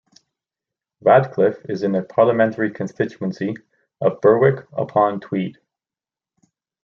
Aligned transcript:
Radcliffe 1.01 1.63
is 1.69 1.83
in 1.83 1.91
the 1.91 2.01
parliamentary 2.01 2.71
constituency 2.71 3.53
of 4.01 4.19
Berwick-upon-Tweed. 4.21 5.59